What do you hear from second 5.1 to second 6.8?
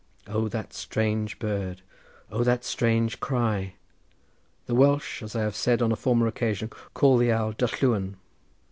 as I have said on a former occasion